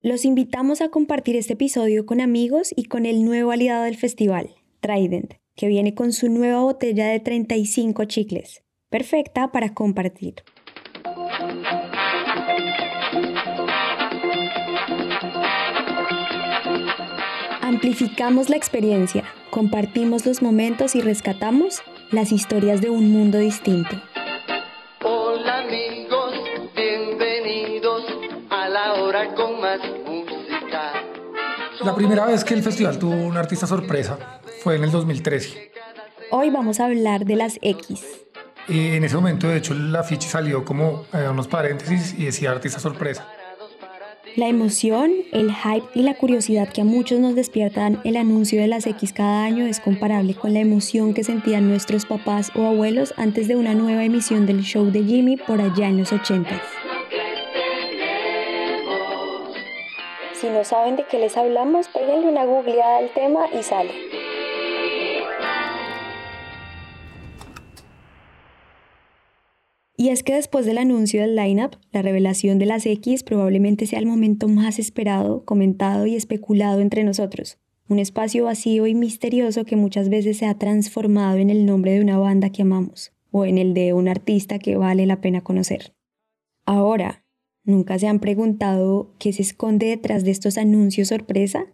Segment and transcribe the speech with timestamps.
[0.00, 4.54] Los invitamos a compartir este episodio con amigos y con el nuevo aliado del festival,
[4.78, 10.36] Trident, que viene con su nueva botella de 35 chicles, perfecta para compartir.
[17.60, 24.00] Amplificamos la experiencia, compartimos los momentos y rescatamos las historias de un mundo distinto.
[31.88, 34.18] La primera vez que el festival tuvo un artista sorpresa
[34.62, 35.72] fue en el 2013.
[36.30, 38.04] Hoy vamos a hablar de las X.
[38.68, 42.50] Y en ese momento, de hecho, el afiche salió como eh, unos paréntesis y decía
[42.50, 43.26] artista sorpresa.
[44.36, 48.68] La emoción, el hype y la curiosidad que a muchos nos despiertan el anuncio de
[48.68, 53.14] las X cada año es comparable con la emoción que sentían nuestros papás o abuelos
[53.16, 56.60] antes de una nueva emisión del show de Jimmy por allá en los 80.
[60.40, 63.90] Si no saben de qué les hablamos, péguenle una googleada al tema y sale.
[69.96, 73.98] Y es que después del anuncio del lineup, la revelación de las X probablemente sea
[73.98, 77.58] el momento más esperado, comentado y especulado entre nosotros.
[77.88, 82.00] Un espacio vacío y misterioso que muchas veces se ha transformado en el nombre de
[82.00, 85.94] una banda que amamos o en el de un artista que vale la pena conocer.
[86.64, 87.24] Ahora,
[87.68, 91.66] ¿nunca se han preguntado qué se esconde detrás de estos anuncios sorpresa?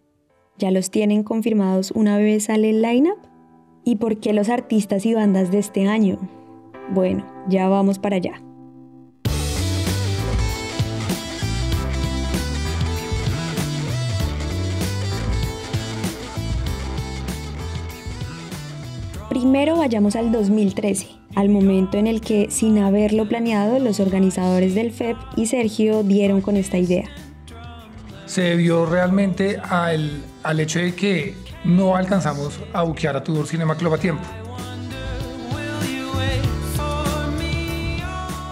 [0.57, 3.17] ¿Ya los tienen confirmados una vez sale el lineup?
[3.85, 6.19] ¿Y por qué los artistas y bandas de este año?
[6.93, 8.41] Bueno, ya vamos para allá.
[19.29, 24.91] Primero vayamos al 2013, al momento en el que, sin haberlo planeado, los organizadores del
[24.91, 27.09] FEP y Sergio dieron con esta idea.
[28.25, 33.75] Se debió realmente al, al hecho de que no alcanzamos a buquear a Tudor Cinema
[33.75, 34.23] Club a tiempo.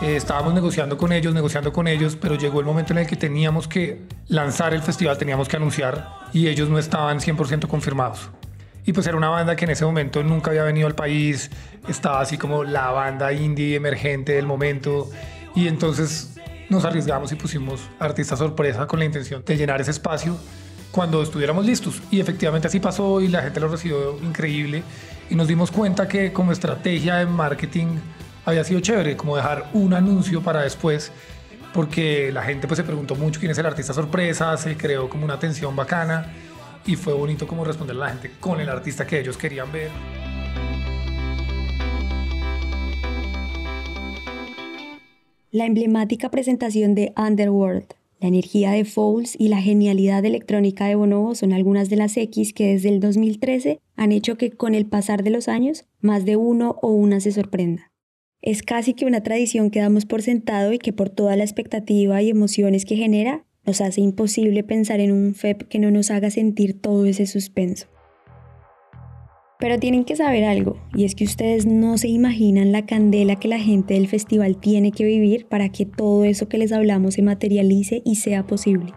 [0.04, 3.16] Eh, estábamos negociando con ellos, negociando con ellos, pero llegó el momento en el que
[3.16, 8.30] teníamos que lanzar el festival, teníamos que anunciar y ellos no estaban 100% confirmados.
[8.86, 11.50] Y pues era una banda que en ese momento nunca había venido al país,
[11.88, 15.10] estaba así como la banda indie emergente del momento.
[15.56, 16.36] Y entonces
[16.70, 20.38] nos arriesgamos y pusimos artista sorpresa con la intención de llenar ese espacio
[20.92, 22.02] cuando estuviéramos listos.
[22.12, 24.84] Y efectivamente así pasó y la gente lo recibió increíble.
[25.30, 27.88] Y nos dimos cuenta que como estrategia de marketing
[28.46, 31.12] había sido chévere, como dejar un anuncio para después,
[31.74, 35.24] porque la gente pues se preguntó mucho quién es el artista sorpresa, se creó como
[35.24, 36.34] una tensión bacana
[36.86, 39.90] y fue bonito como responder la gente con el artista que ellos querían ver.
[45.52, 47.86] La emblemática presentación de Underworld,
[48.20, 52.54] la energía de Fouls y la genialidad electrónica de Bonobo son algunas de las X
[52.54, 56.38] que desde el 2013 han hecho que con el pasar de los años más de
[56.38, 57.92] uno o una se sorprenda.
[58.42, 62.22] Es casi que una tradición que damos por sentado y que por toda la expectativa
[62.22, 66.30] y emociones que genera, nos hace imposible pensar en un FEP que no nos haga
[66.30, 67.88] sentir todo ese suspenso.
[69.60, 73.48] Pero tienen que saber algo, y es que ustedes no se imaginan la candela que
[73.48, 77.22] la gente del festival tiene que vivir para que todo eso que les hablamos se
[77.22, 78.94] materialice y sea posible.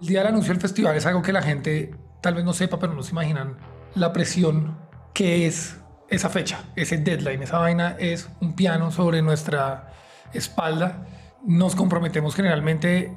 [0.00, 2.80] El día del anuncio del festival es algo que la gente tal vez no sepa,
[2.80, 3.56] pero no se imaginan
[3.94, 4.76] la presión
[5.14, 5.76] que es
[6.08, 9.92] esa fecha, ese deadline, esa vaina es un piano sobre nuestra
[10.32, 11.06] espalda.
[11.46, 13.12] Nos comprometemos generalmente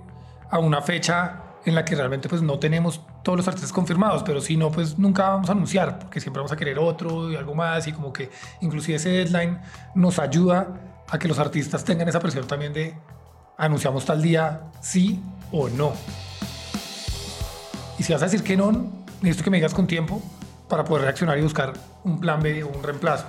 [0.49, 4.39] a una fecha en la que realmente pues no tenemos todos los artistas confirmados, pero
[4.39, 7.55] si no, pues nunca vamos a anunciar, porque siempre vamos a querer otro y algo
[7.55, 8.29] más, y como que
[8.61, 9.59] inclusive ese deadline
[9.95, 10.67] nos ayuda
[11.09, 12.95] a que los artistas tengan esa presión también de
[13.57, 15.19] anunciamos tal día sí
[15.51, 15.93] o no.
[17.97, 18.71] Y si vas a decir que no,
[19.21, 20.21] necesito que me digas con tiempo,
[20.67, 21.73] para poder reaccionar y buscar
[22.03, 23.25] un plan B o un reemplazo.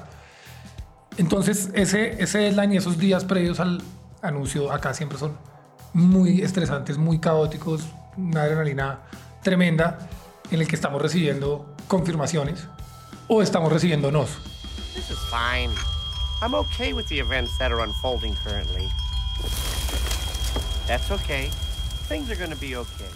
[1.17, 3.83] Entonces, ese, ese deadline y esos días previos al
[4.23, 5.37] anuncio acá siempre son
[5.97, 7.83] muy estresantes, muy caóticos,
[8.19, 9.01] una adrenalina
[9.43, 9.99] tremenda
[10.51, 12.69] en el que estamos recibiendo confirmaciones
[13.29, 14.29] o estamos recibiendo nos.
[14.95, 15.73] This is fine.
[16.43, 18.87] I'm okay with the events that are unfolding currently.
[20.87, 21.49] That's okay.
[22.09, 23.09] Things are going to be okay.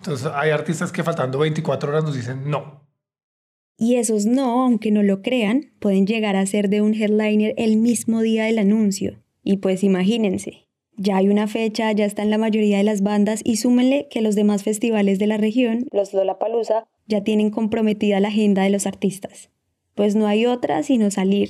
[0.00, 2.89] Entonces hay artistas que faltando 24 horas nos dicen no.
[3.82, 7.78] Y esos no, aunque no lo crean, pueden llegar a ser de un headliner el
[7.78, 9.22] mismo día del anuncio.
[9.42, 10.68] Y pues imagínense,
[10.98, 14.20] ya hay una fecha, ya está en la mayoría de las bandas y súmenle que
[14.20, 18.86] los demás festivales de la región, los Lollapalooza, ya tienen comprometida la agenda de los
[18.86, 19.48] artistas.
[19.94, 21.48] Pues no hay otra sino salir.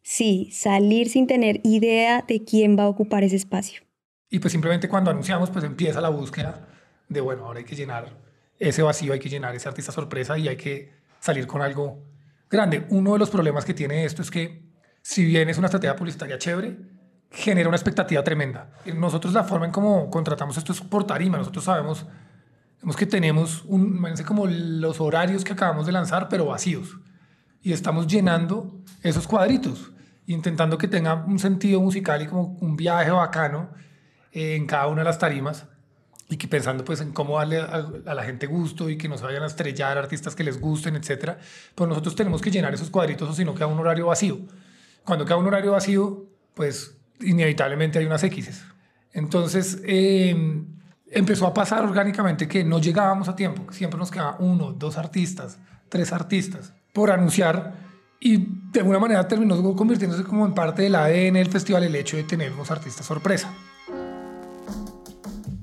[0.00, 3.82] Sí, salir sin tener idea de quién va a ocupar ese espacio.
[4.30, 6.66] Y pues simplemente cuando anunciamos, pues empieza la búsqueda
[7.10, 8.16] de, bueno, ahora hay que llenar
[8.58, 12.04] ese vacío, hay que llenar ese artista sorpresa y hay que salir con algo
[12.50, 12.86] grande.
[12.90, 14.68] Uno de los problemas que tiene esto es que
[15.02, 16.76] si bien es una estrategia publicitaria chévere,
[17.30, 18.70] genera una expectativa tremenda.
[18.94, 21.38] Nosotros la forma en cómo contratamos esto es por tarima.
[21.38, 22.06] Nosotros sabemos,
[22.76, 26.98] sabemos que tenemos un, como los horarios que acabamos de lanzar, pero vacíos.
[27.62, 29.92] Y estamos llenando esos cuadritos
[30.28, 33.70] intentando que tenga un sentido musical y como un viaje bacano
[34.30, 35.66] eh, en cada una de las tarimas
[36.28, 39.42] y que pensando pues en cómo darle a, la gente gusto y que nos vayan
[39.42, 41.38] a estrellar artistas que les gusten, etcétera,
[41.74, 44.38] pues nosotros tenemos que llenar esos cuadritos o si no queda un horario vacío.
[45.04, 48.62] Cuando queda un horario vacío, pues inevitablemente hay unas X.
[49.12, 50.66] Entonces em,
[51.10, 55.58] empezó a pasar orgánicamente que no llegábamos a tiempo, siempre nos quedaba uno, dos artistas,
[55.88, 57.88] tres artistas por anunciar
[58.20, 58.36] y
[58.70, 62.24] de alguna manera terminó convirtiéndose como en parte del ADN del festival el hecho de
[62.24, 63.50] tener unos artistas sorpresa.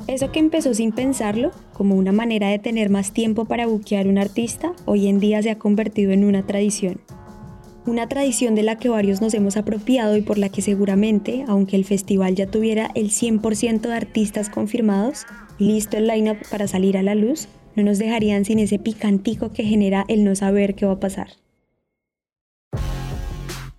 [0.08, 4.20] Eso que empezó sin pensarlo, como una manera de tener más tiempo para buquear un
[4.20, 7.02] artista, hoy en día se ha convertido en una tradición.
[7.88, 11.76] Una tradición de la que varios nos hemos apropiado y por la que seguramente, aunque
[11.76, 15.26] el festival ya tuviera el 100% de artistas confirmados,
[15.58, 19.64] listo el lineup para salir a la luz, no nos dejarían sin ese picantico que
[19.64, 21.30] genera el no saber qué va a pasar.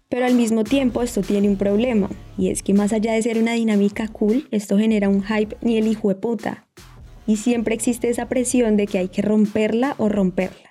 [0.08, 2.08] Pero al mismo tiempo esto tiene un problema,
[2.38, 5.78] y es que más allá de ser una dinámica cool, esto genera un hype ni
[5.78, 6.66] el hijo de puta.
[7.26, 10.70] Y siempre existe esa presión de que hay que romperla o romperla.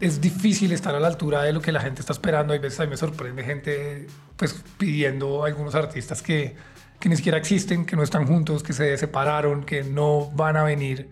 [0.00, 2.52] Es difícil estar a la altura de lo que la gente está esperando.
[2.52, 4.06] Hay veces a mí me sorprende gente
[4.36, 6.56] pues, pidiendo a algunos artistas que,
[6.98, 10.62] que ni siquiera existen, que no están juntos, que se separaron, que no van a
[10.62, 11.10] venir.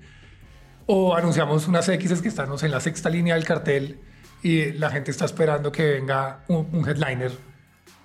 [0.85, 3.99] O anunciamos unas X que están en la sexta línea del cartel
[4.43, 7.33] y la gente está esperando que venga un, headliner.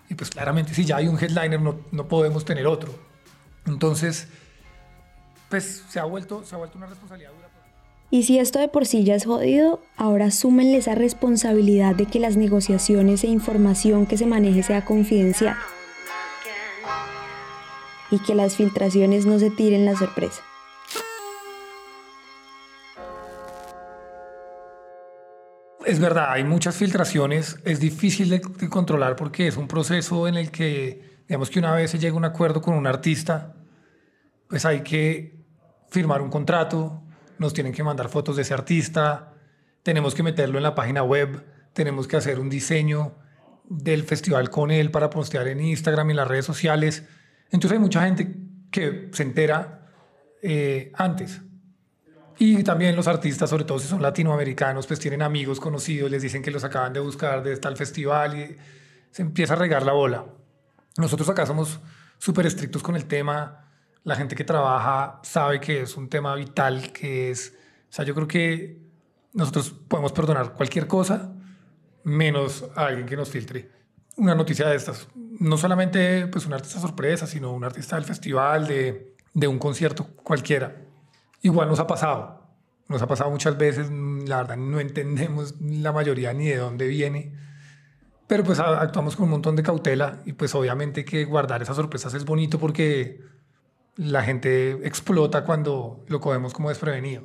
[0.10, 2.94] Y pues claramente si ya hay un headliner no, no, podemos tener otro.
[3.66, 4.28] Entonces,
[5.50, 7.54] pues se ha vuelto, se ha vuelto una responsabilidad dura.
[8.14, 12.20] Y si esto de por sí ya es jodido, ahora súmenle esa responsabilidad de que
[12.20, 15.58] las negociaciones e información que se maneje sea confidencial.
[18.12, 20.44] Y que las filtraciones no se tiren la sorpresa.
[25.94, 30.50] Es verdad, hay muchas filtraciones, es difícil de, controlar porque es un proceso en el
[30.50, 33.54] que, digamos que una vez se llega a un acuerdo con un artista,
[34.50, 35.46] pues hay que
[35.92, 37.04] firmar un contrato,
[37.38, 39.36] nos tienen que mandar fotos de ese artista,
[39.84, 43.14] tenemos que meterlo en la página web, tenemos que hacer un diseño
[43.66, 47.08] del festival con él para postear en Instagram y en las redes sociales.
[47.52, 48.36] Entonces hay mucha gente
[48.72, 49.92] que se entera
[50.42, 51.40] eh, antes.
[52.46, 56.42] Y también los artistas, sobre todo si son latinoamericanos, pues tienen amigos conocidos, les dicen
[56.42, 58.58] que los acaban de buscar de tal festival y
[59.12, 60.26] se empieza a regar la bola.
[60.98, 61.80] Nosotros acá somos
[62.18, 63.72] súper estrictos con el tema.
[64.04, 67.56] La gente que trabaja sabe que es un tema vital, que es...
[67.90, 68.78] O sea, yo creo que
[69.32, 71.32] nosotros podemos perdonar cualquier cosa,
[72.04, 73.72] menos a alguien que nos filtre
[74.18, 75.08] una noticia de estas.
[75.16, 80.08] No solamente pues un artista sorpresa, sino un artista del festival, de, de un concierto
[80.08, 80.76] cualquiera.
[81.44, 82.42] Igual nos ha pasado,
[82.88, 87.34] nos ha pasado muchas veces, la verdad no entendemos la mayoría ni de dónde viene,
[88.28, 92.14] pero pues actuamos con un montón de cautela y pues obviamente que guardar esas sorpresas
[92.14, 93.20] es bonito porque
[93.98, 97.24] la gente explota cuando lo cogemos como desprevenido.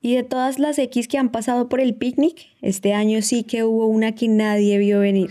[0.00, 3.64] Y de todas las X que han pasado por el picnic, este año sí que
[3.64, 5.30] hubo una que nadie vio venir.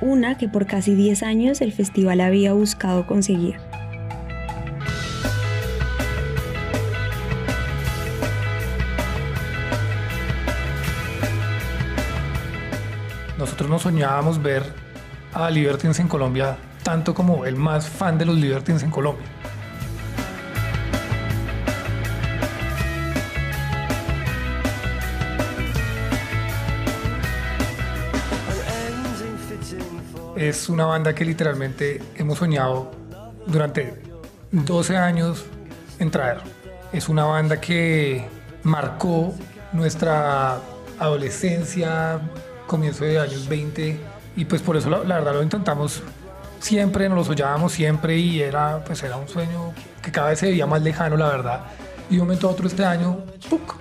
[0.00, 3.56] Una que por casi 10 años el festival había buscado conseguir.
[13.38, 14.62] Nosotros nos soñábamos ver
[15.32, 19.39] a Libertines en Colombia tanto como el más fan de los Libertines en Colombia.
[30.40, 32.90] Es una banda que literalmente hemos soñado
[33.46, 34.00] durante
[34.52, 35.44] 12 años
[35.98, 36.38] en traer.
[36.94, 38.26] Es una banda que
[38.62, 39.34] marcó
[39.74, 40.58] nuestra
[40.98, 42.22] adolescencia,
[42.66, 44.00] comienzo de años 20
[44.34, 46.02] y pues por eso la, verdad lo intentamos
[46.58, 50.46] siempre, nos lo soñábamos siempre y era pues era un sueño que cada vez se
[50.46, 51.64] veía más lejano la verdad
[52.08, 53.18] y un momento a otro este año
[53.50, 53.74] ¡puc!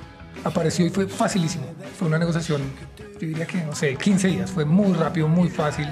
[0.43, 1.65] apareció y fue facilísimo.
[1.97, 2.61] Fue una negociación,
[2.97, 5.87] yo diría que no sé, 15 días, fue muy rápido, muy fácil.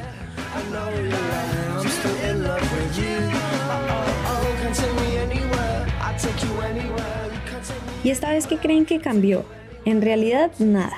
[8.03, 9.43] ¿Y esta vez qué creen que cambió?
[9.83, 10.97] En realidad, nada.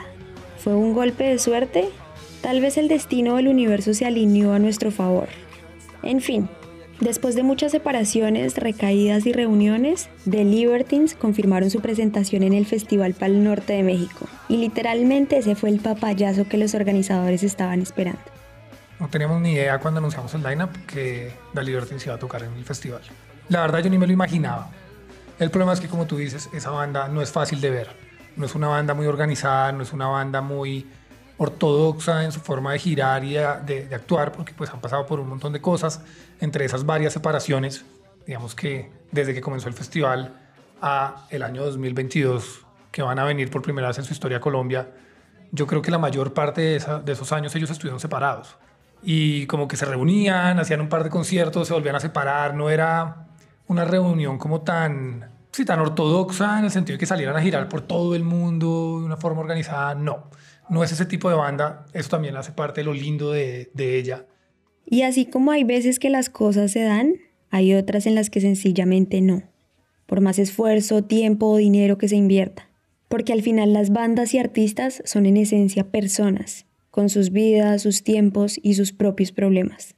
[0.59, 1.89] ¿Fue un golpe de suerte?
[2.41, 5.27] Tal vez el destino del universo se alineó a nuestro favor.
[6.03, 6.47] En fin,
[6.99, 13.13] después de muchas separaciones, recaídas y reuniones, The Libertines confirmaron su presentación en el Festival
[13.13, 14.27] Pal Norte de México.
[14.47, 18.38] Y literalmente ese fue el papayazo que los organizadores estaban esperando.
[18.99, 22.53] No teníamos ni idea cuando anunciamos el lineup que The Libertines iba a tocar en
[22.53, 23.01] el festival.
[23.47, 24.69] La verdad yo ni me lo imaginaba.
[25.39, 27.89] El problema es que como tú dices, esa banda no es fácil de ver.
[28.35, 30.85] No es una banda muy organizada, no es una banda muy
[31.37, 35.29] ortodoxa en su forma de girar y de, actuar, porque pues han pasado por un
[35.29, 36.01] montón de cosas,
[36.41, 37.85] entre esas varias separaciones,
[38.27, 40.37] digamos que desde que comenzó el festival
[40.81, 44.41] a el año 2022, que van a venir por primera vez en su historia a
[44.41, 44.89] Colombia,
[45.51, 48.57] yo creo que la mayor parte de esos años ellos estuvieron separados.
[49.01, 52.69] Y como que se reunían, hacían un par de conciertos, se volvían a separar, no
[52.69, 53.27] era
[53.67, 57.69] una reunión como tan, sí, tan ortodoxa en el sentido de que salieran a girar
[57.69, 60.29] por todo el mundo de una forma organizada, no
[60.69, 63.97] no es ese tipo de banda, eso también hace parte de lo lindo de, de
[63.97, 64.25] ella.
[64.85, 67.15] Y así como hay veces que las cosas se dan,
[67.49, 69.43] hay otras en las que sencillamente no,
[70.05, 72.69] por más esfuerzo, tiempo o dinero que se invierta.
[73.07, 78.03] Porque al final las bandas y artistas son en esencia personas, con sus vidas, sus
[78.03, 79.95] tiempos y sus propios problemas.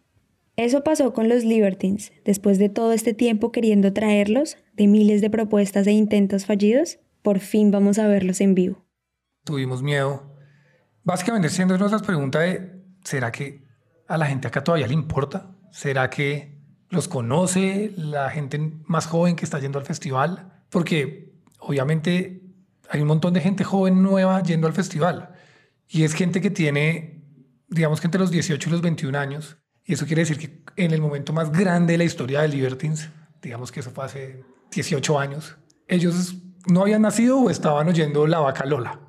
[0.57, 5.29] Eso pasó con los Libertines, después de todo este tiempo queriendo traerlos, de miles de
[5.29, 8.85] propuestas e intentos fallidos, por fin vamos a verlos en vivo.
[9.43, 10.31] Tuvimos miedo,
[11.03, 13.65] Básicamente siendo nuestra pregunta de, ¿será que
[14.07, 15.55] a la gente acá todavía le importa?
[15.71, 20.63] ¿Será que los conoce la gente más joven que está yendo al festival?
[20.69, 22.43] Porque obviamente
[22.89, 25.30] hay un montón de gente joven nueva yendo al festival.
[25.91, 27.23] Y es gente que tiene,
[27.67, 29.57] digamos que entre los 18 y los 21 años.
[29.83, 33.09] Y eso quiere decir que en el momento más grande de la historia de Libertines,
[33.41, 35.57] digamos que eso fue hace 18 años,
[35.87, 36.35] ellos
[36.67, 38.99] no habían nacido o estaban oyendo La Vaca Lola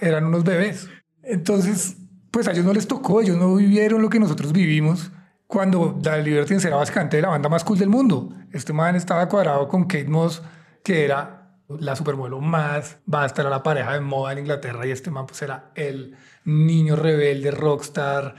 [0.00, 0.88] eran unos bebés.
[1.22, 1.96] Entonces,
[2.30, 5.10] pues a ellos no les tocó, ellos no vivieron lo que nosotros vivimos
[5.46, 8.30] cuando The Libertines era básicamente la banda más cool del mundo.
[8.52, 10.42] Este man estaba cuadrado con Kate Moss,
[10.84, 11.37] que era
[11.68, 15.42] la supermodelo más basta, era la pareja de moda en Inglaterra y este man pues
[15.42, 18.36] era el niño rebelde, rockstar,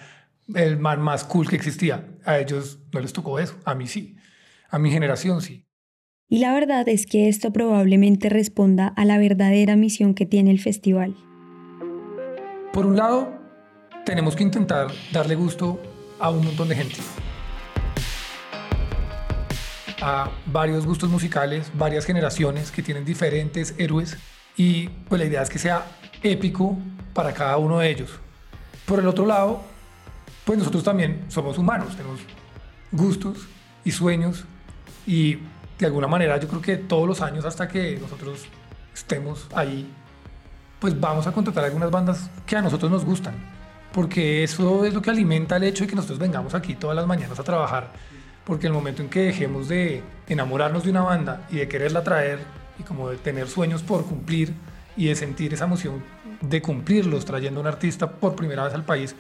[0.54, 2.08] el man más cool que existía.
[2.26, 4.18] A ellos no les tocó eso, a mí sí,
[4.70, 5.66] a mi generación sí.
[6.28, 10.60] Y la verdad es que esto probablemente responda a la verdadera misión que tiene el
[10.60, 11.16] festival.
[12.72, 13.34] Por un lado,
[14.06, 15.82] tenemos que intentar darle gusto
[16.20, 16.98] a un montón de gente.
[20.02, 24.18] A varios gustos musicales, varias generaciones que tienen diferentes héroes
[24.56, 25.86] y pues la idea es que sea
[26.24, 26.78] épico
[27.14, 28.12] para cada uno de ellos.
[28.86, 29.62] Por el otro lado,
[30.46, 32.20] pues nosotros también somos humanos, tenemos
[32.92, 33.48] gustos
[33.84, 34.46] y sueños
[35.06, 35.40] y
[35.78, 38.46] de alguna manera yo creo que todos los años hasta que nosotros
[38.94, 39.90] estemos ahí
[40.80, 43.36] pues vamos a contratar algunas bandas que a nosotros nos gustan,
[43.92, 47.06] porque eso es lo que alimenta el hecho de que nosotros vengamos aquí todas las
[47.06, 47.92] mañanas a trabajar,
[48.50, 52.40] porque el momento en que dejemos de enamorarnos de una banda y de quererla traer
[52.80, 54.56] y como de tener sueños por cumplir
[54.98, 56.02] y de sentir esa emoción
[56.42, 59.16] de cumplirlos trayendo a un artista por primera vez al país,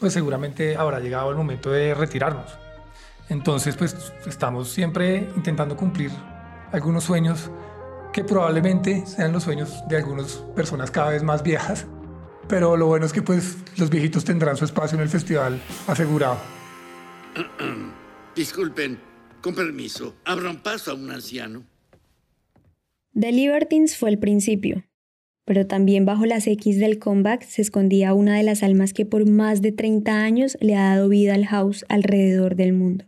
[0.00, 2.58] pues seguramente habrá llegado el momento de retirarnos.
[3.28, 6.10] Entonces, pues estamos siempre intentando cumplir
[6.72, 7.52] algunos sueños
[8.12, 11.86] que probablemente sean los sueños de algunas personas cada vez más viejas,
[12.48, 16.38] pero lo bueno es que pues los viejitos tendrán su espacio en el festival asegurado.
[18.36, 18.98] Disculpen,
[19.40, 21.62] con permiso, abran paso a un anciano.
[23.14, 24.84] The Libertines fue el principio,
[25.44, 29.28] pero también bajo las X del comeback se escondía una de las almas que por
[29.28, 33.04] más de 30 años le ha dado vida al house alrededor del mundo.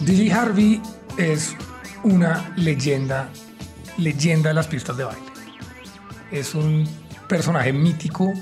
[0.00, 0.80] DJ Harvey
[1.18, 1.54] es
[2.04, 3.28] una leyenda,
[3.98, 5.25] leyenda de las pistas de baile.
[6.30, 6.88] Es un
[7.28, 8.32] personaje mítico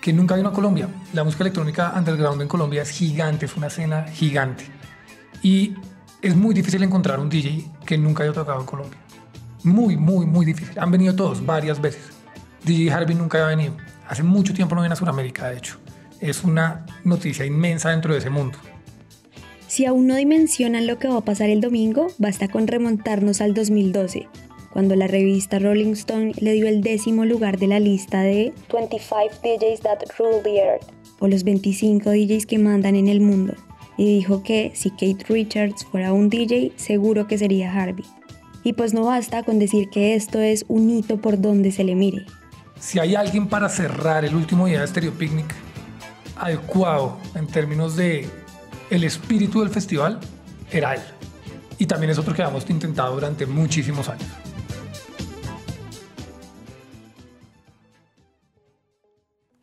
[0.00, 0.88] que nunca vino a Colombia.
[1.12, 4.64] La música electrónica underground en Colombia es gigante, es una escena gigante.
[5.42, 5.74] Y
[6.22, 8.98] es muy difícil encontrar un DJ que nunca haya tocado en Colombia.
[9.62, 10.78] Muy, muy, muy difícil.
[10.78, 12.02] Han venido todos varias veces.
[12.64, 13.74] DJ Harvey nunca ha venido.
[14.08, 15.78] Hace mucho tiempo no viene a Sudamérica, de hecho.
[16.20, 18.58] Es una noticia inmensa dentro de ese mundo.
[19.66, 23.54] Si aún no dimensionan lo que va a pasar el domingo, basta con remontarnos al
[23.54, 24.28] 2012,
[24.74, 29.30] cuando la revista Rolling Stone le dio el décimo lugar de la lista de 25
[29.40, 30.82] DJs that rule the earth,
[31.20, 33.54] o los 25 DJs que mandan en el mundo,
[33.96, 38.04] y dijo que si Kate Richards fuera un DJ, seguro que sería Harvey.
[38.64, 41.94] Y pues no basta con decir que esto es un hito por donde se le
[41.94, 42.26] mire.
[42.80, 45.54] si hay alguien para cerrar el último día de Stereo Picnic
[46.36, 48.28] adecuado en términos de
[48.90, 50.18] el espíritu del festival,
[50.72, 51.02] era él.
[51.78, 54.26] Y también es otro que hemos intentado durante muchísimos años.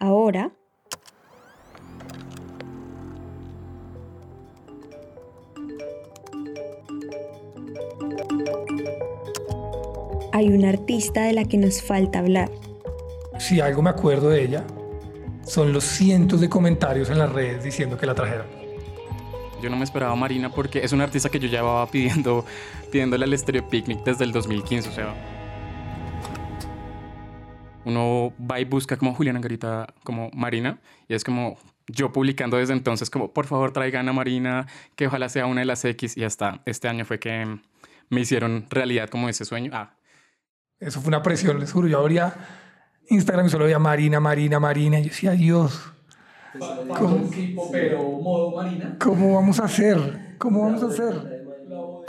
[0.01, 0.49] Ahora,
[10.33, 12.49] hay una artista de la que nos falta hablar.
[13.37, 14.63] Si algo me acuerdo de ella,
[15.43, 18.47] son los cientos de comentarios en las redes diciendo que la trajeron.
[19.61, 22.43] Yo no me esperaba a Marina porque es una artista que yo llevaba pidiendo,
[22.91, 25.30] pidiéndole al Stereo Picnic desde el 2015, o sea.
[27.85, 31.57] Uno va y busca como Juliana Angarita, como Marina, y es como
[31.87, 35.65] yo publicando desde entonces, como por favor traigan a Marina, que ojalá sea una de
[35.65, 37.59] las X, y hasta este año fue que
[38.09, 39.71] me hicieron realidad como ese sueño.
[39.73, 39.95] Ah.
[40.79, 41.87] Eso fue una presión, les juro.
[41.87, 42.33] Yo abría
[43.09, 45.91] Instagram y solo veía Marina, Marina, Marina, y yo decía, Dios.
[46.59, 47.29] ¿Cómo,
[47.71, 48.95] pero modo Marina.
[48.99, 50.35] ¿Cómo vamos a hacer?
[50.37, 51.41] ¿Cómo vamos a hacer?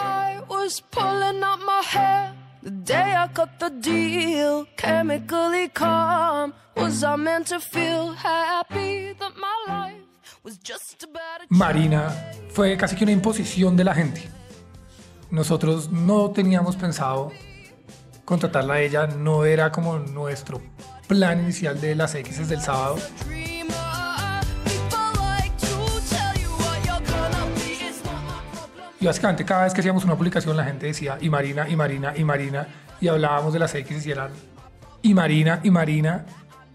[0.01, 2.32] I was pulling up my hair
[2.63, 4.67] the day I cut the deal.
[4.77, 6.55] Chemically calm.
[6.77, 10.03] Was I meant to feel happy that my life
[10.43, 12.11] was just about a Marina
[12.49, 14.23] fue casi que una imposición de la gente.
[15.31, 17.33] Nosotros no teníamos pensado
[18.25, 20.61] contratarla a ella, no era como nuestro
[21.09, 22.97] plan inicial de las X del sábado.
[29.03, 32.15] Y básicamente cada vez que hacíamos una publicación la gente decía y Marina, y Marina,
[32.17, 32.69] y Marina,
[33.01, 34.31] y hablábamos de las X y eran
[35.03, 36.25] y Marina, y Marina,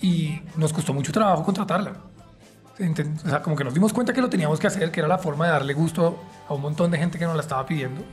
[0.01, 1.93] y nos costó mucho trabajo contratarla.
[3.25, 5.17] O sea, como que nos dimos cuenta que lo teníamos que hacer, que era la
[5.19, 8.03] forma de darle gusto a un montón de gente que nos la estaba pidiendo.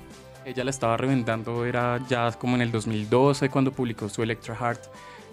[0.45, 4.81] Ella la estaba reventando, era ya como en el 2012 cuando publicó su Electra Heart,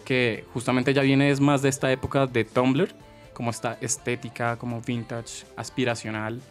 [0.04, 2.90] que justamente ya viene es más de esta época de Tumblr,
[3.36, 6.42] como esta estética, como vintage, aspiracional.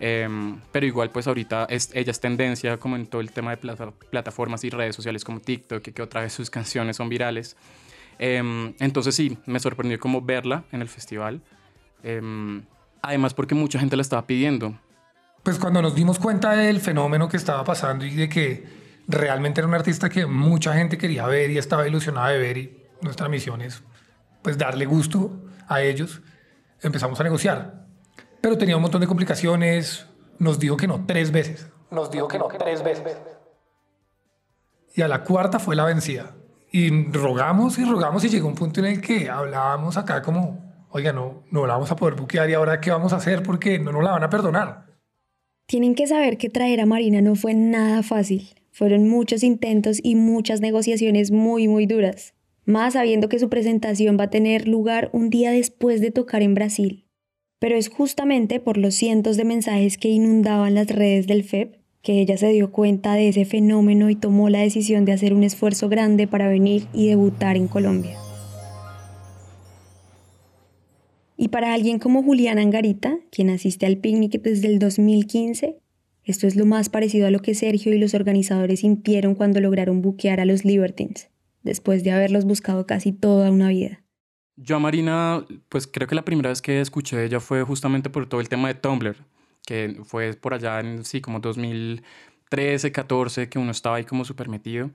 [0.00, 3.56] Em, pero igual pues ahorita es, ella es tendencia como en todo el tema de
[3.58, 7.56] plata- plataformas y redes sociales como TikTok, que, que otra vez sus canciones son virales.
[8.18, 11.40] Em, entonces sí, me sorprendió como verla en el festival.
[12.02, 12.62] Em,
[13.02, 14.78] además porque mucha gente la estaba pidiendo.
[15.42, 18.64] Pues cuando nos dimos cuenta del fenómeno que estaba pasando y de que
[19.06, 22.82] realmente era un artista que mucha gente quería ver y estaba ilusionada de ver y
[23.02, 23.82] nuestra misión es
[24.42, 26.22] pues darle gusto a ellos,
[26.82, 27.83] empezamos a negociar.
[28.44, 30.04] Pero tenía un montón de complicaciones,
[30.38, 31.66] nos dijo que no tres veces.
[31.90, 33.16] Nos dijo que no tres veces.
[34.94, 36.36] Y a la cuarta fue la vencida.
[36.70, 41.10] Y rogamos y rogamos y llegó un punto en el que hablábamos acá como, oiga,
[41.14, 43.92] no, no la vamos a poder buquear y ahora qué vamos a hacer porque no
[43.92, 44.88] nos la van a perdonar.
[45.64, 48.50] Tienen que saber que traer a Marina no fue nada fácil.
[48.72, 52.34] Fueron muchos intentos y muchas negociaciones muy, muy duras.
[52.66, 56.52] Más sabiendo que su presentación va a tener lugar un día después de tocar en
[56.52, 57.03] Brasil.
[57.64, 62.20] Pero es justamente por los cientos de mensajes que inundaban las redes del FEP que
[62.20, 65.88] ella se dio cuenta de ese fenómeno y tomó la decisión de hacer un esfuerzo
[65.88, 68.18] grande para venir y debutar en Colombia.
[71.38, 75.78] Y para alguien como Juliana Angarita, quien asiste al picnic desde el 2015,
[76.22, 80.02] esto es lo más parecido a lo que Sergio y los organizadores sintieron cuando lograron
[80.02, 81.30] buquear a los Libertines,
[81.62, 84.03] después de haberlos buscado casi toda una vida.
[84.56, 88.28] Yo a Marina, pues creo que la primera vez que escuché ella fue justamente por
[88.28, 89.16] todo el tema de Tumblr,
[89.66, 94.48] que fue por allá en, sí, como 2013, 14, que uno estaba ahí como súper
[94.48, 94.90] metido,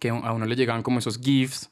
[0.00, 1.70] que a uno le llegaban como esos GIFs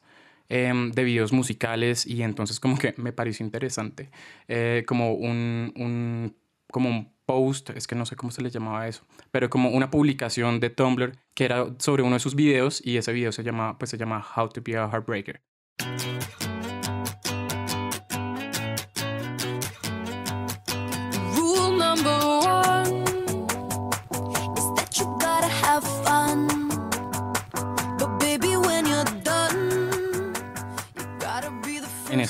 [0.49, 4.11] em, de videos musicales y entonces como que me pareció interesante,
[4.49, 6.35] eh, como un, un,
[6.71, 9.91] como un post, es que no sé cómo se le llamaba eso, pero como una
[9.91, 13.79] publicación de Tumblr que era sobre uno de sus videos y ese video se llama,
[13.79, 15.43] pues se llama How to be a Heartbreaker.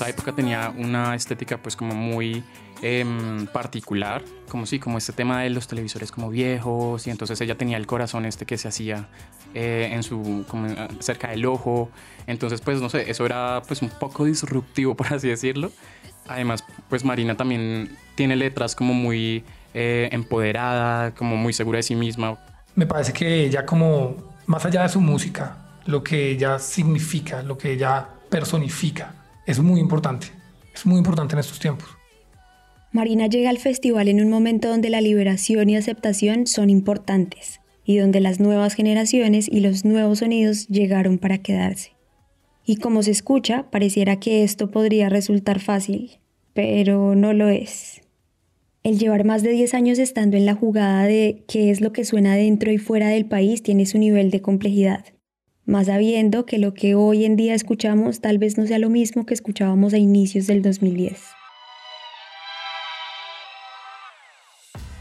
[0.02, 2.42] Esa época tenía una estética pues como muy
[2.82, 7.56] em, particular, como sí, como este tema de los televisores como viejos y entonces ella
[7.56, 9.08] tenía el corazón este que se hacía
[9.54, 11.88] eh, en su, como eh, cerca del ojo,
[12.26, 15.70] entonces pues no sé, eso era pues un poco disruptivo por así decirlo.
[16.26, 21.94] Además pues Marina también tiene letras como muy eh, empoderada, como muy segura de sí
[21.94, 22.38] misma,
[22.74, 27.56] Me parece que ella como, más allá de su música, lo que ella significa, lo
[27.56, 29.14] que ella personifica,
[29.46, 30.28] es muy importante.
[30.74, 31.88] Es muy importante en estos tiempos.
[32.92, 37.96] Marina llega al festival en un momento donde la liberación y aceptación son importantes y
[37.96, 41.92] donde las nuevas generaciones y los nuevos sonidos llegaron para quedarse.
[42.64, 46.18] Y como se escucha, pareciera que esto podría resultar fácil,
[46.54, 48.02] pero no lo es.
[48.84, 52.04] El llevar más de 10 años estando en la jugada de qué es lo que
[52.04, 55.06] suena dentro y fuera del país tiene su nivel de complejidad,
[55.64, 59.26] más sabiendo que lo que hoy en día escuchamos tal vez no sea lo mismo
[59.26, 61.20] que escuchábamos a inicios del 2010.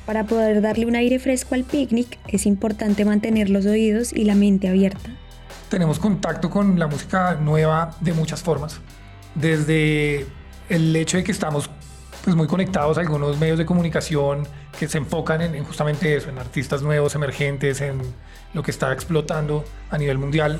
[0.06, 4.36] Para poder darle un aire fresco al picnic es importante mantener los oídos y la
[4.36, 5.10] mente abierta.
[5.70, 8.82] Tenemos contacto con la música nueva de muchas formas,
[9.36, 10.26] desde
[10.70, 11.70] el hecho de que estamos
[12.24, 14.48] pues muy conectados a algunos medios de comunicación
[14.78, 18.02] que se enfocan en, justamente eso, en artistas nuevos, emergentes, en
[18.54, 20.60] lo que está explotando a nivel mundial.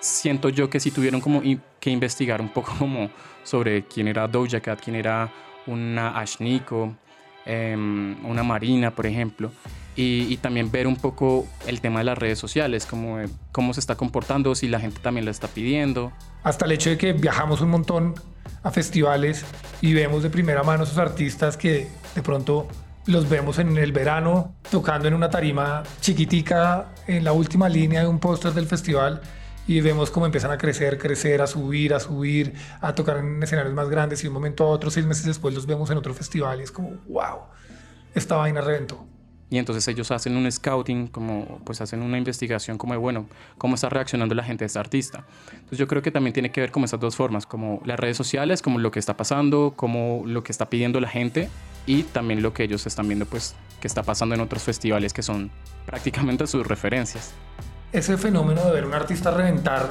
[0.00, 1.42] Siento yo que si tuvieron como
[1.80, 3.10] que investigar un poco como
[3.44, 5.30] sobre quién era Doja Cat, quién era
[5.66, 6.94] una Ashniko,
[7.44, 9.50] Em, una marina, por ejemplo,
[9.96, 13.18] y, también ver un poco el tema de las redes sociales, como,
[13.50, 16.12] cómo se está comportando, si la gente también la está pidiendo.
[16.44, 18.14] Hasta el hecho de que viajamos un montón
[18.62, 19.44] a festivales
[19.80, 22.68] y vemos de primera mano esos artistas que de pronto
[23.06, 28.06] los vemos en el verano tocando en una tarima chiquitica en la última línea de
[28.06, 29.20] un póster del festival
[29.66, 33.74] y vemos cómo empiezan a crecer, crecer, a subir, a subir, a tocar en escenarios
[33.74, 36.14] más grandes y de un momento a otro, seis meses después, los vemos en otro
[36.14, 37.38] festival y es como, wow,
[38.14, 39.06] esta vaina reventó.
[39.50, 43.26] Y entonces ellos hacen un scouting, como pues hacen una investigación como de, bueno,
[43.58, 45.26] cómo está reaccionando la gente a este artista.
[45.52, 48.16] Entonces yo creo que también tiene que ver con esas dos formas, como las redes
[48.16, 51.50] sociales, como lo que está pasando, como lo que está pidiendo la gente
[51.86, 55.22] y también lo que ellos están viendo pues que está pasando en otros festivales que
[55.22, 55.50] son
[55.86, 57.32] prácticamente sus referencias
[57.92, 59.90] ese fenómeno de ver un artista reventar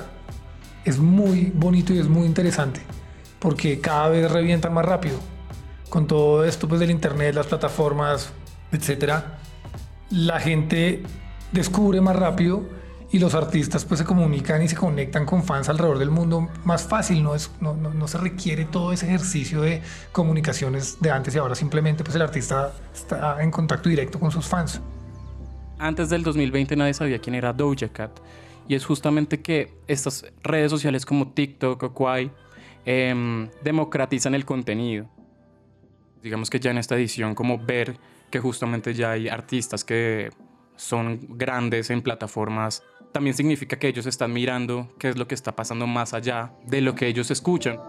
[0.84, 2.82] es muy bonito y es muy interesante,
[3.40, 5.20] porque cada vez revientan más rápido.
[5.90, 8.32] Con todo esto pues, del internet, las plataformas,
[8.72, 9.38] etcétera,
[10.10, 11.04] la gente
[11.52, 12.64] descubre más rápido
[13.12, 16.84] y los artistas pues se comunican y se conectan con fans alrededor del mundo más
[16.84, 21.36] fácil, no, es, no, no, no, se requiere todo ese ejercicio de comunicaciones de antes
[21.36, 24.82] y ahora simplemente pues el artista está en contacto directo con sus fans
[25.82, 28.12] antes del 2020 nadie sabía quién era Doja Cat.
[28.68, 32.32] Y es justamente que estas redes sociales como TikTok o Kwai
[32.86, 35.10] em, democratizan el contenido.
[36.22, 37.98] Digamos que ya en esta edición, como ver
[38.30, 40.30] que justamente ya hay artistas que
[40.76, 45.56] son grandes en plataformas, también significa que ellos están mirando qué es lo que está
[45.56, 47.80] pasando más allá de lo que ellos escuchan.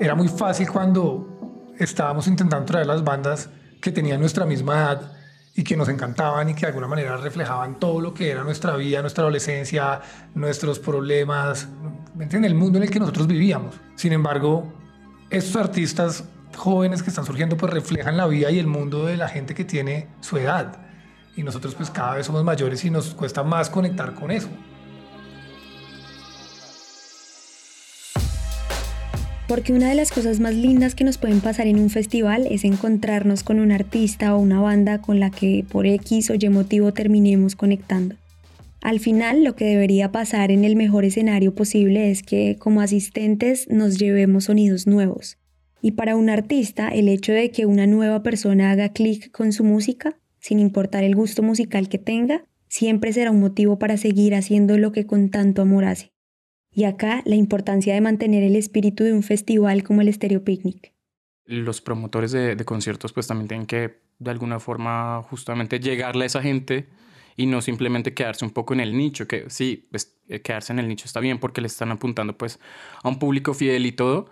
[0.00, 5.12] Era muy fácil cuando estábamos intentando traer las bandas que tenían nuestra misma edad
[5.54, 8.76] y que nos encantaban y que de alguna manera reflejaban todo lo que era nuestra
[8.76, 10.00] vida, nuestra adolescencia,
[10.34, 11.68] nuestros problemas,
[12.18, 13.74] en el mundo en el que nosotros vivíamos.
[13.96, 14.72] Sin embargo,
[15.30, 16.24] estos artistas
[16.56, 19.64] jóvenes que están surgiendo pues reflejan la vida y el mundo de la gente que
[19.64, 20.89] tiene su edad.
[21.36, 24.48] Y nosotros pues cada vez somos mayores y nos cuesta más conectar con eso.
[29.50, 32.62] porque una de las cosas más lindas que nos pueden pasar en un festival es
[32.62, 36.92] encontrarnos con un artista o una banda con la que por X o Y motivo
[36.92, 38.14] terminemos conectando.
[38.80, 43.66] Al final, lo que debería pasar en el mejor escenario posible es que como asistentes
[43.68, 45.36] nos llevemos sonidos nuevos.
[45.82, 49.64] Y para un artista, el hecho de que una nueva persona haga clic con su
[49.64, 54.78] música, sin importar el gusto musical que tenga, siempre será un motivo para seguir haciendo
[54.78, 56.12] lo que con tanto amor hace.
[56.72, 60.94] Y acá la importancia de mantener el espíritu de un festival como el Stereo Picnic.
[61.44, 66.42] Los promotores de, conciertos pues también tienen que de alguna forma justamente llegarle a esa
[66.42, 66.88] gente
[67.36, 70.78] y no simplemente quedarse un poco en el nicho, que sí, pues, eh, quedarse en
[70.78, 72.60] el nicho está bien porque le están apuntando pues
[73.02, 74.30] a un público fiel y todo.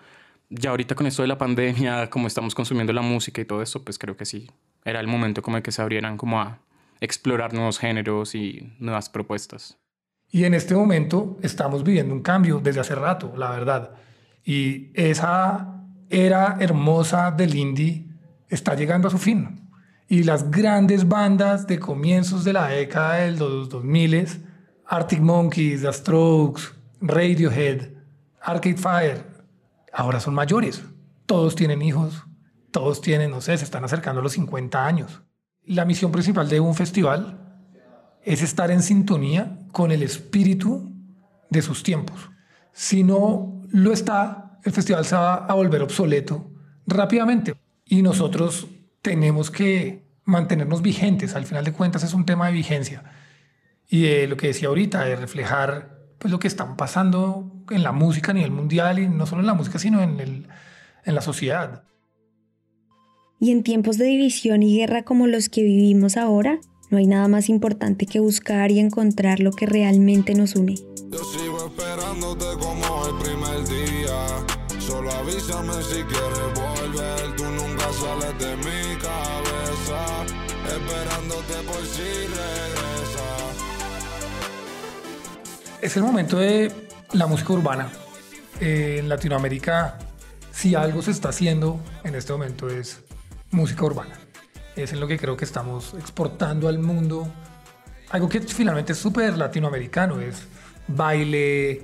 [0.51, 3.85] Ya ahorita con esto de la pandemia, como estamos consumiendo la música y todo eso,
[3.85, 4.49] pues creo que sí,
[4.85, 6.59] era el momento como de que se abrieran como a
[7.01, 9.79] explorar nuevos géneros y nuevas propuestas.
[10.31, 13.93] Y en este momento estamos viviendo un cambio desde hace rato, la verdad.
[14.45, 18.07] Y esa era hermosa del indie
[18.49, 19.69] está llegando a su fin.
[20.09, 24.27] Y las grandes bandas de comienzos de la década del 2000,
[24.87, 26.63] Arctic Monkeys, The Strokes,
[27.01, 27.91] Radiohead,
[28.41, 29.25] Arcade Fire,
[29.93, 30.83] ahora son mayores.
[31.27, 32.25] Todos tienen hijos,
[32.71, 35.23] todos tienen, no sé, se están acercando a los 50 años.
[35.65, 37.39] La misión principal de un festival
[38.23, 40.93] es estar en sintonía con el espíritu
[41.51, 42.31] de sus tiempos.
[42.73, 46.51] Si no lo está, el festival se va a volver obsoleto
[46.87, 47.55] rápidamente
[47.85, 48.67] y nosotros
[49.03, 51.35] tenemos que mantenernos vigentes.
[51.35, 53.03] Al final de cuentas es un tema de vigencia
[53.89, 57.93] y de lo que decía ahorita, de reflejar pues, lo que está pasando en la
[57.93, 60.49] música a nivel mundial y no solo en la música, sino en, el,
[61.05, 61.85] en la sociedad.
[63.41, 66.59] Y en tiempos de división y guerra como los que vivimos ahora,
[66.91, 70.75] no hay nada más importante que buscar y encontrar lo que realmente nos une.
[70.75, 74.81] Yo sigo esperándote como el primer día.
[74.81, 77.37] Solo avísame si quieres volver.
[77.37, 80.25] Tú nunca sales de mi cabeza.
[80.67, 83.27] Esperándote por si regresa.
[85.81, 86.73] Es el momento de
[87.13, 87.93] la música urbana.
[88.61, 89.99] Eh, en Latinoamérica,
[90.51, 93.05] si algo se está haciendo en este momento es
[93.51, 94.19] música urbana.
[94.77, 97.29] Es en lo que creo que estamos exportando al mundo.
[98.11, 100.21] Algo que finalmente es súper latinoamericano.
[100.21, 100.47] Es
[100.87, 101.83] baile,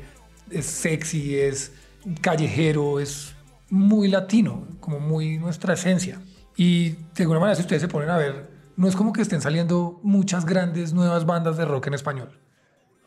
[0.50, 1.72] es sexy, es
[2.20, 3.34] callejero, es
[3.70, 6.20] muy latino, como muy nuestra esencia.
[6.56, 9.40] Y de alguna manera, si ustedes se ponen a ver, no es como que estén
[9.40, 12.38] saliendo muchas grandes nuevas bandas de rock en español.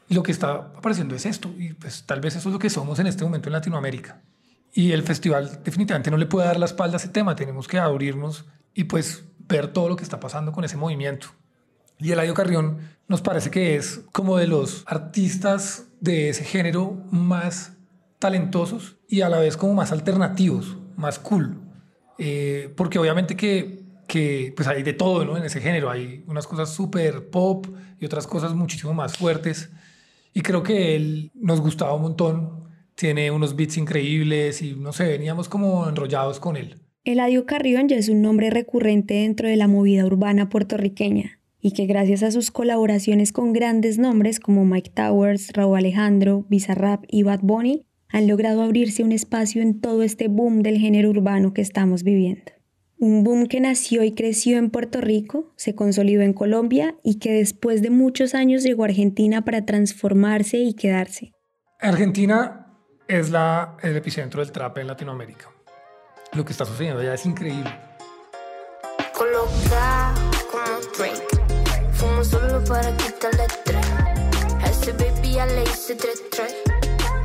[0.10, 3.00] Lo que está apareciendo es esto, y pues tal vez eso es lo que somos
[3.00, 4.22] en este momento en Latinoamérica.
[4.78, 7.80] Y el festival definitivamente no le puede dar la espalda a ese tema, tenemos que
[7.80, 11.30] abrirnos y pues ver todo lo que está pasando con ese movimiento.
[11.98, 17.74] Y Eladio Carrión nos parece que es como de los artistas de ese género más
[18.20, 21.60] talentosos y a la vez como más alternativos, más cool.
[22.20, 25.38] Eh, porque obviamente que, que, pues hay de todo ¿no?
[25.38, 25.90] en ese género.
[25.90, 27.66] Hay unas cosas súper pop
[28.00, 29.72] y otras cosas muchísimo más fuertes.
[30.36, 32.67] Y creo que él nos gustaba un montón.
[32.98, 36.82] Tiene unos beats increíbles y no sé, veníamos como enrollados con él.
[37.04, 41.86] Eladio Carrión ya es un nombre recurrente dentro de la movida urbana puertorriqueña y que
[41.86, 47.42] gracias a sus colaboraciones con grandes nombres como Mike Towers, Raúl Alejandro, Bizarrap y Bad
[47.44, 52.02] Bunny, han logrado abrirse un espacio en todo este boom del género urbano que estamos
[52.02, 52.52] viviendo.
[52.98, 57.32] Un boom que nació y creció en Puerto Rico, se consolidó en Colombia y que
[57.32, 61.32] después de muchos años llegó a Argentina para transformarse y quedarse.
[61.80, 62.67] Argentina
[63.08, 65.50] es la, el epicentro del trap en Latinoamérica.
[66.34, 67.74] Lo que está sucediendo allá es increíble.
[69.18, 70.14] Coloca
[70.52, 71.26] como Drake.
[71.94, 73.92] Fumo solo para quitarle estrés.
[74.62, 76.56] A ese baby ya le hice tres tres.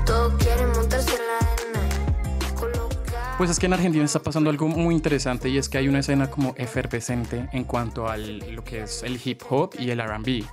[0.07, 2.55] Todos quieren montarse en la arena.
[2.55, 3.35] Coloca.
[3.37, 5.99] Pues es que en Argentina está pasando algo muy interesante y es que hay una
[5.99, 10.45] escena como efervescente en cuanto a lo que es el hip hop y el RB.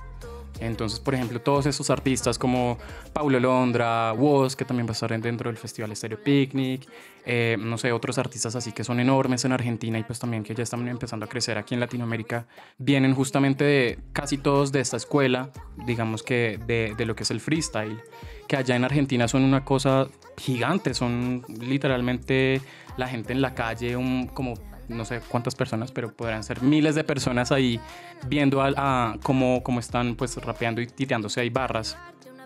[0.60, 2.78] Entonces, por ejemplo, todos esos artistas como
[3.12, 6.86] Paulo Londra, Woz, que también va a estar dentro del Festival Stereo Picnic,
[7.24, 10.54] eh, no sé, otros artistas así que son enormes en Argentina y pues también que
[10.54, 12.46] ya están empezando a crecer aquí en Latinoamérica,
[12.78, 15.50] vienen justamente de casi todos de esta escuela,
[15.86, 18.00] digamos que de, de lo que es el freestyle,
[18.48, 22.60] que allá en Argentina son una cosa gigante, son literalmente
[22.96, 24.54] la gente en la calle, un, como
[24.90, 27.80] no sé cuántas personas, pero podrán ser miles de personas ahí
[28.26, 31.96] viendo a, a cómo, cómo están pues rapeando y tirándose ahí barras.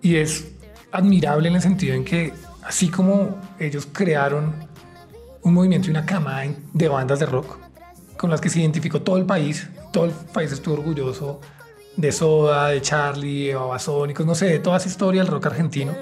[0.03, 0.53] Y es
[0.93, 4.55] admirable en el sentido en que, así como ellos crearon
[5.43, 7.59] un movimiento y una cama de bandas de rock
[8.17, 11.41] con las que se identificó todo el país, todo el país estuvo orgulloso
[11.97, 15.95] de Soda, de Charlie, de Babasónicos, no sé, de toda esa historia del rock argentino.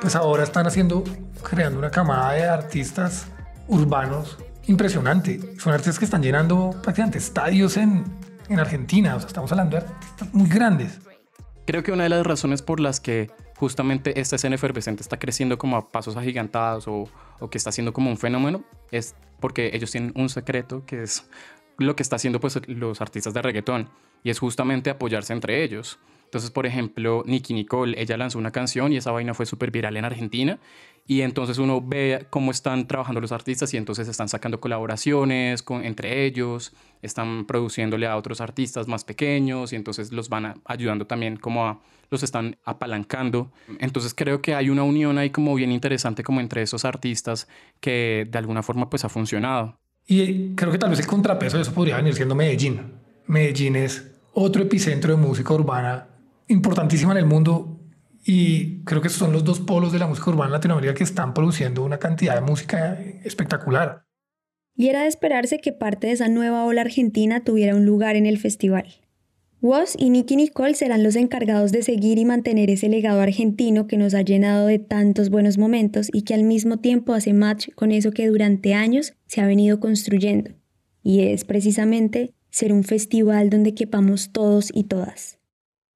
[0.00, 1.04] Pues ahora están haciendo,
[1.42, 3.26] creando una camada de artistas
[3.68, 5.40] urbanos impresionante.
[5.58, 8.04] Son artistas que están llenando prácticamente estadios en,
[8.48, 9.14] en Argentina.
[9.16, 10.98] O sea, estamos hablando de artistas muy grandes.
[11.66, 15.58] Creo que una de las razones por las que justamente esta escena efervescente está creciendo
[15.58, 17.04] como a pasos agigantados o,
[17.38, 21.28] o que está siendo como un fenómeno es porque ellos tienen un secreto que es
[21.76, 23.90] lo que está haciendo pues los artistas de reggaetón
[24.22, 25.98] y es justamente apoyarse entre ellos.
[26.30, 29.96] Entonces, por ejemplo, Nicki Nicole, ella lanzó una canción y esa vaina fue súper viral
[29.96, 30.60] en Argentina.
[31.04, 35.84] Y entonces uno ve cómo están trabajando los artistas y entonces están sacando colaboraciones con,
[35.84, 41.04] entre ellos, están produciéndole a otros artistas más pequeños y entonces los van a- ayudando
[41.08, 43.50] también como a, los están apalancando.
[43.80, 47.48] Entonces creo que hay una unión ahí como bien interesante como entre esos artistas
[47.80, 49.80] que de alguna forma pues ha funcionado.
[50.06, 52.82] Y creo que tal vez el contrapeso de eso podría venir siendo Medellín.
[53.26, 56.06] Medellín es otro epicentro de música urbana
[56.50, 57.80] importantísima en el mundo
[58.24, 61.32] y creo que son los dos polos de la música urbana en Latinoamérica que están
[61.32, 64.04] produciendo una cantidad de música espectacular.
[64.76, 68.26] Y era de esperarse que parte de esa nueva ola argentina tuviera un lugar en
[68.26, 68.86] el festival.
[69.62, 73.98] Woz y Nicky Nicole serán los encargados de seguir y mantener ese legado argentino que
[73.98, 77.92] nos ha llenado de tantos buenos momentos y que al mismo tiempo hace match con
[77.92, 80.52] eso que durante años se ha venido construyendo.
[81.02, 85.39] Y es precisamente ser un festival donde quepamos todos y todas.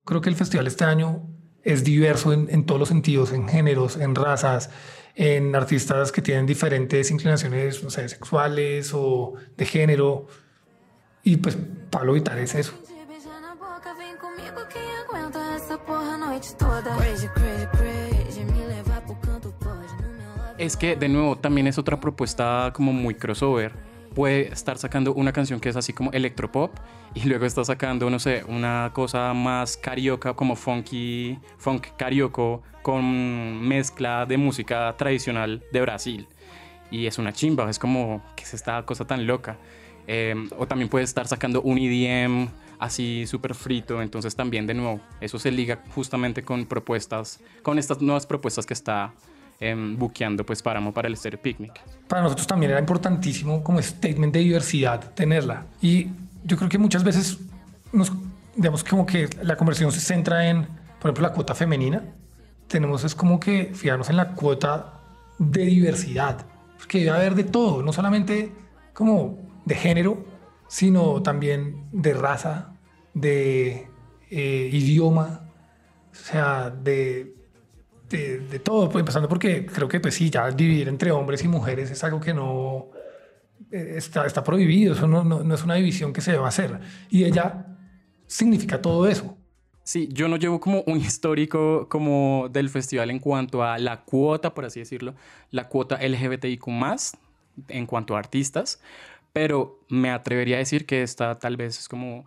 [0.05, 1.23] Creo que el festival este año
[1.62, 4.71] es diverso en, en todos los sentidos, en géneros, en razas,
[5.14, 10.27] en artistas que tienen diferentes inclinaciones no sé, sexuales o de género.
[11.23, 11.57] Y pues
[11.90, 12.75] Pablo Vittar es eso.
[20.59, 23.73] Es que, de nuevo, también es otra propuesta como muy crossover.
[24.14, 26.72] Puede estar sacando una canción que es así como electropop
[27.14, 33.61] y luego está sacando, no sé, una cosa más carioca como funky, funk carioco con
[33.66, 36.29] mezcla de música tradicional de Brasil.
[36.90, 39.59] Y es una chimba, es como que es esta cosa tan loca.
[40.07, 42.48] Em, o también puede estar sacando un EDM
[42.79, 48.03] así súper frito, entonces también de nuevo, eso se liga justamente con propuestas, con estas
[48.03, 49.14] nuevas propuestas que está
[49.70, 51.81] eh, buqueando pues Páramo para el Stereo Picnic.
[52.09, 55.66] Para nosotros también era importantísimo como statement de diversidad tenerla.
[55.81, 56.09] Y
[56.44, 57.38] yo creo que muchas veces
[57.92, 58.12] nos,
[58.55, 60.66] digamos como que la conversación se centra en,
[61.00, 62.03] por ejemplo, la cuota femenina.
[62.68, 65.00] Tenemos es como que fijarnos en la cuota
[65.38, 66.44] de diversidad,
[66.79, 68.53] porque debe haber de todo, no solamente
[68.92, 70.24] como de género,
[70.68, 72.74] sino también de raza,
[73.14, 73.88] de
[74.31, 75.40] eh, idioma,
[76.12, 77.35] o sea, de
[78.16, 81.90] de, todo, pues, empezando porque creo que pues sí, ya dividir entre hombres y mujeres
[81.90, 82.90] es algo que no
[83.70, 86.81] eh, está, está prohibido, eso no, no, es una división que se deba hacer.
[87.11, 87.66] Y ella
[88.27, 89.37] significa todo eso.
[89.83, 94.55] Sí, yo no llevo como un histórico como del festival en cuanto a la cuota,
[94.55, 95.14] por así decirlo,
[95.50, 97.16] la cuota LGBTIQ más
[97.68, 98.81] en cuanto a artistas,
[99.33, 102.24] pero me atrevería a decir que esta tal vez es como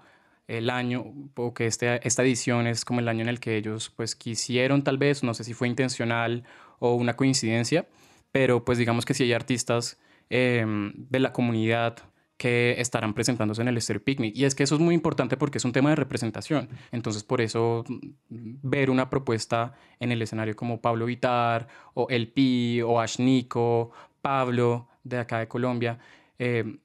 [0.48, 3.92] el año o que este, esta edición es como el año en el que ellos
[3.96, 6.44] pues quisieron tal vez, no sé si fue intencional
[6.80, 7.88] o una coincidencia,
[8.32, 11.98] pero pues digamos que si hay artistas em, de la comunidad
[12.38, 14.36] que estarán presentándose en el Stereo Picnic.
[14.38, 16.70] Y es que eso es muy importante porque es un tema de representación.
[16.92, 22.32] Entonces, por eso mm, ver una propuesta en el escenario como Pablo Vitar o El
[22.32, 25.98] Pi o Ashnico, Pablo de acá de Colombia,
[26.38, 26.78] eh,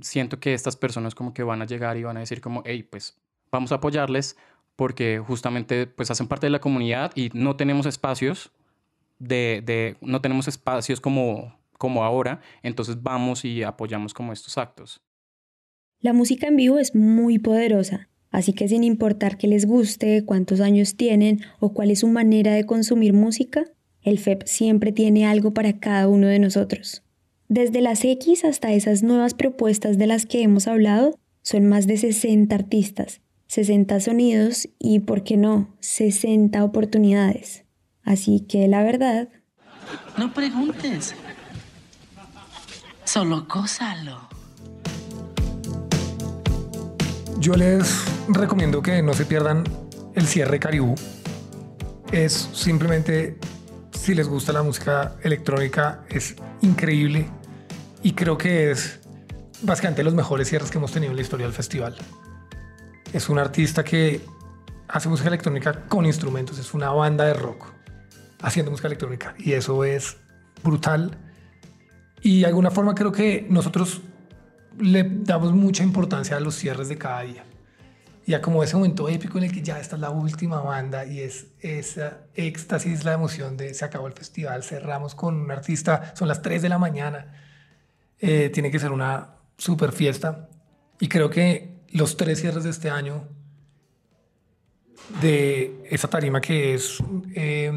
[0.00, 2.82] siento que estas personas como que van a llegar y van a decir como, hey,
[2.82, 3.18] pues
[3.50, 4.36] vamos a apoyarles
[4.76, 8.50] porque justamente pues hacen parte de la comunidad y no tenemos espacios
[9.18, 15.02] de, de no tenemos espacios como, como ahora, entonces vamos y apoyamos como estos actos.
[16.00, 20.60] La música en vivo es muy poderosa, así que sin importar que les guste, cuántos
[20.60, 23.64] años tienen o cuál es su manera de consumir música,
[24.02, 27.02] el FEP siempre tiene algo para cada uno de nosotros.
[27.50, 31.96] Desde las X hasta esas nuevas propuestas de las que hemos hablado, son más de
[31.96, 37.64] 60 artistas, 60 sonidos y, ¿por qué no?, 60 oportunidades.
[38.04, 39.30] Así que la verdad...
[40.16, 41.12] No preguntes,
[43.02, 44.28] solo cósalo.
[47.40, 49.64] Yo les recomiendo que no se pierdan
[50.14, 50.94] el cierre Caribú.
[52.12, 53.38] Es simplemente,
[53.90, 57.28] si les gusta la música electrónica, es increíble
[58.02, 59.00] y creo que es
[59.62, 61.96] básicamente los mejores cierres que hemos tenido en la historia del festival.
[63.12, 64.20] Es un artista que
[64.88, 67.66] hace música electrónica con instrumentos, es una banda de rock
[68.42, 70.16] haciendo música electrónica y eso es
[70.62, 71.18] brutal.
[72.22, 74.00] Y de alguna forma creo que nosotros
[74.78, 77.44] le damos mucha importancia a los cierres de cada día.
[78.26, 81.04] Y a como ese momento épico en el que ya esta es la última banda
[81.04, 86.14] y es esa éxtasis, la emoción de se acabó el festival, cerramos con un artista,
[86.14, 87.49] son las 3 de la mañana
[88.20, 90.48] eh, tiene que ser una super fiesta.
[91.00, 93.28] Y creo que los tres cierres de este año
[95.20, 96.98] de esa tarima que es
[97.34, 97.72] eh,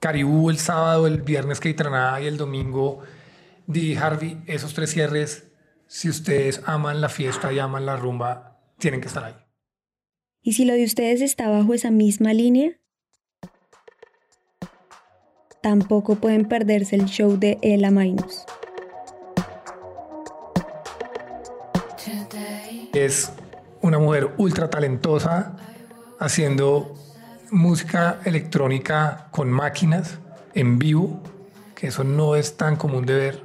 [0.00, 3.00] Caribú el sábado, el viernes Keitranada y el domingo
[3.66, 5.52] Di Harvey, esos tres cierres,
[5.86, 9.34] si ustedes aman la fiesta y aman la rumba, tienen que estar ahí.
[10.42, 12.80] ¿Y si lo de ustedes está bajo esa misma línea?
[15.62, 18.44] Tampoco pueden perderse el show de Ella Minus.
[22.92, 23.32] Es
[23.82, 25.52] una mujer ultra talentosa
[26.18, 26.94] haciendo
[27.50, 30.18] música electrónica con máquinas
[30.54, 31.22] en vivo,
[31.76, 33.42] que eso no es tan común de ver.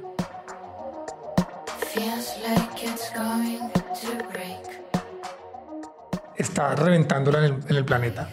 [6.36, 8.28] Está reventándola en el, planeta.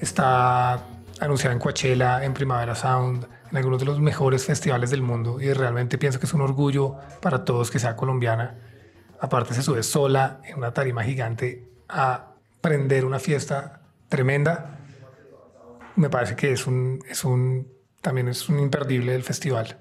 [0.00, 0.84] Está
[1.20, 5.52] anunciada en Coachella, en Primavera Sound, en algunos de los mejores festivales del mundo y
[5.52, 8.54] realmente pienso que es un orgullo para todos que sea colombiana
[9.20, 14.78] Aparte se sube sola en una tarima gigante a prender una fiesta tremenda.
[15.96, 17.68] Me parece que es un, es un,
[18.00, 19.78] también es un imperdible del festival.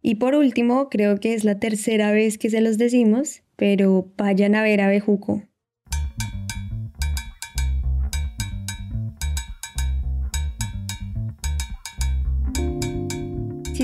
[0.00, 4.56] Y por último, creo que es la tercera vez que se los decimos, pero vayan
[4.56, 5.42] a ver a Bejuco.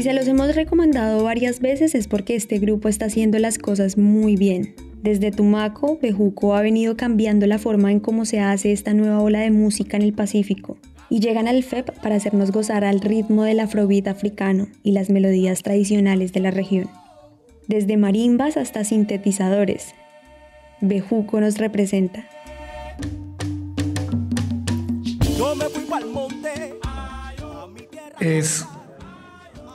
[0.09, 4.36] Se los hemos recomendado varias veces es porque este grupo está haciendo las cosas muy
[4.36, 4.74] bien.
[5.02, 9.40] Desde Tumaco, Bejuco ha venido cambiando la forma en cómo se hace esta nueva ola
[9.40, 10.78] de música en el Pacífico
[11.11, 15.62] y llegan al FEP para hacernos gozar al ritmo del afrobeat africano y las melodías
[15.62, 16.88] tradicionales de la región.
[17.66, 19.94] desde marimbas hasta sintetizadores.
[20.80, 22.26] Bejuco nos representa.
[28.20, 28.64] Es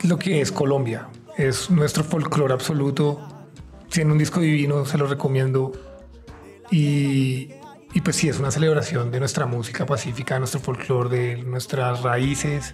[0.03, 3.19] lo que es Colombia, es nuestro folclore absoluto.
[3.89, 5.71] Tiene un disco divino, se lo recomiendo.
[6.71, 7.49] Y,
[7.93, 12.01] y pues sí, es una celebración de nuestra música pacífica, de nuestro folclore, de nuestras
[12.01, 12.73] raíces.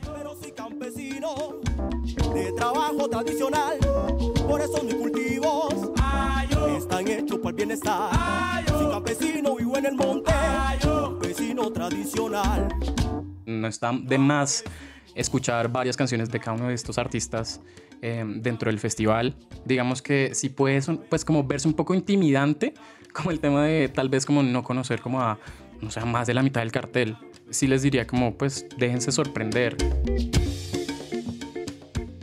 [2.33, 3.77] de trabajo tradicional.
[4.47, 5.73] Por eso mis cultivos
[6.77, 8.65] están hechos para el bienestar.
[8.67, 10.31] Soy campesino, vivo en el monte,
[10.81, 12.67] campesino tradicional.
[13.49, 14.63] No está de más
[15.15, 17.61] escuchar varias canciones de cada uno de estos artistas
[18.01, 19.35] eh, dentro del festival.
[19.65, 22.73] Digamos que si puede pues como verse un poco intimidante,
[23.13, 25.39] como el tema de tal vez como no conocer como a,
[25.81, 27.17] no sé, más de la mitad del cartel.
[27.49, 29.75] Sí les diría como pues déjense sorprender.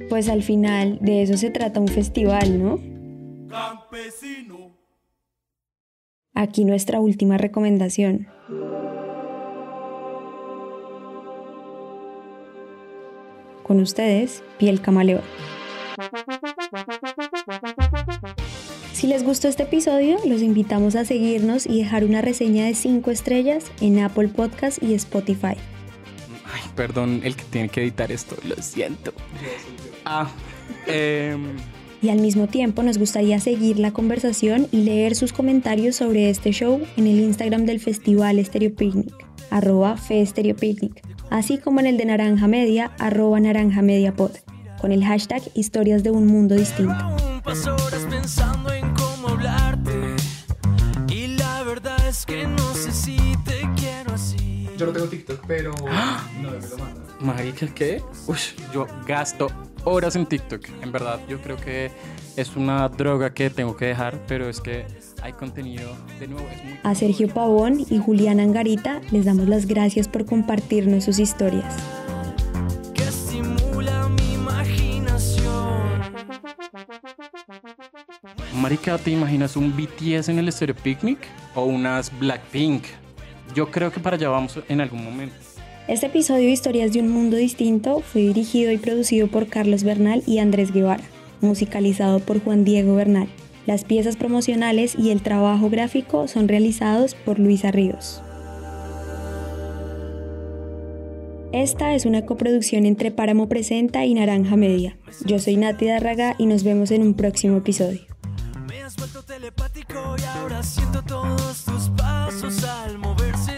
[0.09, 2.79] Pues al final de eso se trata un festival, ¿no?
[3.49, 4.77] Campesino.
[6.33, 8.29] Aquí nuestra última recomendación.
[13.67, 15.23] Con ustedes, Piel Camaleón.
[18.93, 23.11] Si les gustó este episodio, los invitamos a seguirnos y dejar una reseña de 5
[23.11, 25.57] estrellas en Apple Podcast y Spotify.
[26.45, 29.12] Ay, perdón, el que tiene que editar esto, lo siento.
[30.05, 30.31] Ah,
[30.87, 31.37] eh,
[32.01, 36.53] Y al mismo tiempo nos gustaría seguir la conversación y leer sus comentarios sobre este
[36.53, 39.12] show en el Instagram del Festival Stereo Picnic,
[39.51, 39.97] arroba
[40.61, 44.14] Picnic, así como en el de Naranja Media, arroba Naranja Media
[44.81, 46.95] con el hashtag Historias de un Mundo Distinto.
[52.24, 54.45] Que no sé si te quiero así.
[54.77, 55.72] Yo no tengo TikTok, pero
[56.43, 57.01] no me lo manda.
[57.20, 58.03] Marica, ¿qué?
[58.27, 58.37] Uy,
[58.74, 59.49] yo gasto
[59.85, 60.68] horas en TikTok.
[60.83, 61.91] En verdad, yo creo que
[62.37, 64.85] es una droga que tengo que dejar, pero es que
[65.22, 66.79] hay contenido, de nuevo, es muy...
[66.83, 71.74] A Sergio Pavón y Julián Angarita les damos las gracias por compartirnos sus historias.
[72.93, 75.47] Que estimula mi imaginación.
[78.61, 81.18] Marica, ¿te imaginas un BTS en el Stereo Picnic?
[81.55, 82.85] O unas Blackpink.
[83.57, 85.35] Yo creo que para allá vamos en algún momento.
[85.89, 90.23] Este episodio de Historias de un Mundo Distinto fue dirigido y producido por Carlos Bernal
[90.27, 91.03] y Andrés Guevara,
[91.41, 93.29] musicalizado por Juan Diego Bernal.
[93.65, 98.21] Las piezas promocionales y el trabajo gráfico son realizados por Luisa Ríos.
[101.53, 104.99] Esta es una coproducción entre Páramo Presenta y Naranja Media.
[105.25, 108.03] Yo soy Nati Darraga y nos vemos en un próximo episodio.
[108.69, 111.03] Me has vuelto telepático y ahora siento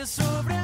[0.09, 0.55] sobre